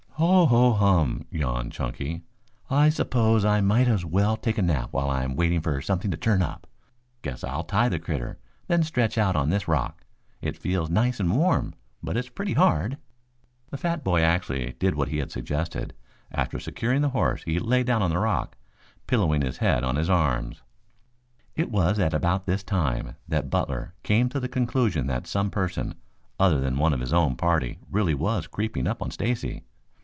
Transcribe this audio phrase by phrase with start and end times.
[0.21, 2.21] "Ho ho hum," yawned Chunky.
[2.69, 6.17] "I suppose I might as well take a nap while I'm waiting for something to
[6.17, 6.67] turn up.
[7.23, 8.37] Guess I'll tie the critter,
[8.67, 10.05] then stretch out on this rock.
[10.39, 12.99] It feels nice and warm, but it's pretty hard."
[13.71, 15.91] The fat boy actually did what he had suggested.
[16.31, 18.55] After securing the horse, he lay down on the rock,
[19.07, 20.61] pillowing his head on his arms.
[21.55, 25.95] It was at about this time that Butler came to the conclusion that some person
[26.39, 29.63] other than one of his own party really was creeping up on Stacy.